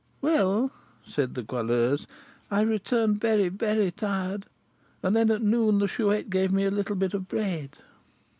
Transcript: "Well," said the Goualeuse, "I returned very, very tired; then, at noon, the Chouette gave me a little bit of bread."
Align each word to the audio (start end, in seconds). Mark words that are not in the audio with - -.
"Well," 0.19 0.71
said 1.05 1.35
the 1.35 1.43
Goualeuse, 1.43 2.07
"I 2.49 2.61
returned 2.61 3.21
very, 3.21 3.49
very 3.49 3.91
tired; 3.91 4.47
then, 5.01 5.29
at 5.29 5.43
noon, 5.43 5.77
the 5.77 5.87
Chouette 5.87 6.31
gave 6.31 6.51
me 6.51 6.65
a 6.65 6.71
little 6.71 6.95
bit 6.95 7.13
of 7.13 7.27
bread." 7.27 7.77